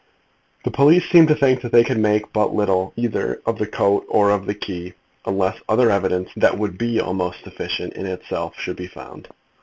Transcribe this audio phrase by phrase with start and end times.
[0.63, 4.03] The police seemed to think that they could make but little either of the coat
[4.09, 4.93] or of the key,
[5.27, 9.27] unless other evidence, that would be almost sufficient in itself, should be found.